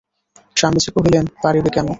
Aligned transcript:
স্বামীজি 0.55 0.89
কহিলেন, 0.95 1.25
পারিবে 1.43 1.69
কেন? 1.75 1.87